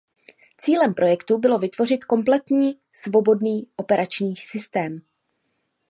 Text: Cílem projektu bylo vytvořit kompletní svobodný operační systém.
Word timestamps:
Cílem 0.57 0.93
projektu 0.93 1.37
bylo 1.37 1.59
vytvořit 1.59 2.03
kompletní 2.05 2.79
svobodný 2.93 3.67
operační 3.77 4.35
systém. 4.37 5.01